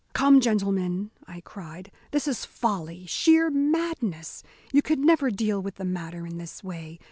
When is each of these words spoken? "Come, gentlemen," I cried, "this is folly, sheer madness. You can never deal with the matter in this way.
"Come, 0.13 0.41
gentlemen," 0.41 1.11
I 1.27 1.41
cried, 1.41 1.91
"this 2.09 2.27
is 2.27 2.43
folly, 2.43 3.05
sheer 3.05 3.51
madness. 3.51 4.41
You 4.73 4.81
can 4.81 5.05
never 5.05 5.29
deal 5.29 5.61
with 5.61 5.75
the 5.75 5.85
matter 5.85 6.25
in 6.25 6.39
this 6.39 6.63
way. 6.63 6.99